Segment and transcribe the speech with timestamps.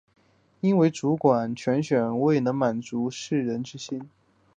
[0.61, 4.09] 因为主管铨选未能满足士人之心。